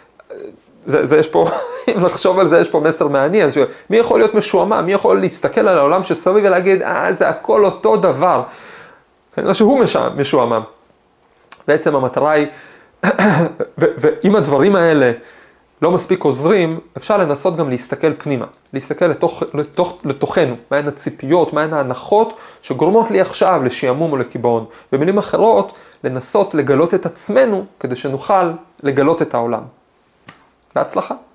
זה, 0.87 1.05
זה 1.05 1.17
יש 1.19 1.29
פה, 1.29 1.47
אם 1.97 2.05
לחשוב 2.05 2.39
על 2.39 2.49
זה, 2.49 2.59
יש 2.59 2.69
פה 2.69 2.81
מסר 2.81 3.09
מעניין, 3.09 3.53
שמי 3.53 3.97
יכול 3.97 4.21
להיות 4.21 4.35
משועמם, 4.35 4.83
מי 4.87 4.93
יכול 4.93 5.21
להסתכל 5.21 5.69
על 5.69 5.79
העולם 5.79 6.03
שסביב 6.03 6.45
ולהגיד, 6.45 6.83
אה, 6.83 7.13
זה 7.13 7.29
הכל 7.29 7.65
אותו 7.65 7.97
דבר. 7.97 8.43
כנראה 9.35 9.55
שהוא 9.55 9.85
משועמם. 10.17 10.63
בעצם 11.69 11.97
המטרה 11.97 12.31
היא, 12.31 12.47
ואם 13.79 14.37
הדברים 14.37 14.77
האלה 14.77 15.13
לא 15.83 15.91
מספיק 15.91 16.25
עוזרים, 16.25 16.81
אפשר 16.97 17.17
לנסות 17.17 17.57
גם 17.57 17.71
להסתכל 17.71 18.13
פנימה, 18.19 18.47
להסתכל 18.73 19.07
לתוך, 19.07 19.43
לתוך, 19.55 19.99
לתוכנו, 20.05 20.57
מהן 20.71 20.89
הציפיות, 20.89 21.53
מהן 21.53 21.73
ההנחות 21.73 22.37
שגורמות 22.63 23.11
לי 23.11 23.21
עכשיו 23.21 23.61
לשעמום 23.65 24.13
או 24.13 24.17
לקיבעון. 24.17 24.65
במילים 24.93 25.19
אחרות, 25.19 25.73
לנסות 26.05 26.55
לגלות 26.55 26.95
את 26.95 27.07
עצמנו 27.07 27.65
כדי 27.81 27.97
שנוכל 27.97 28.53
לגלות 28.83 29.23
את 29.23 29.35
העולם. 29.35 29.63
בהצלחה. 30.77 31.17